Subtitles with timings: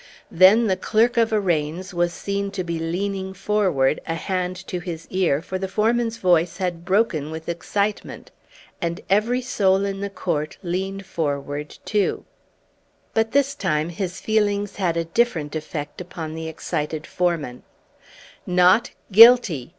[0.31, 5.05] Then the Clerk of Arraigns was seen to be leaning forward, a hand to his
[5.11, 8.31] ear, for the foreman's voice had broken with excitement.
[8.81, 12.25] And every soul in court leaned forward too.
[13.13, 17.61] But this time his feelings had a different effect upon the excited foreman.
[18.47, 19.69] "Not guilty!"